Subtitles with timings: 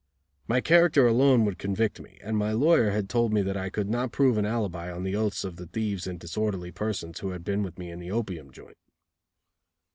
[0.47, 3.87] My character alone would convict me; and my lawyer had told me that I could
[3.87, 7.43] not prove an alibi on the oaths of the thieves and disorderly persons who had
[7.43, 8.77] been with me in the opium joint.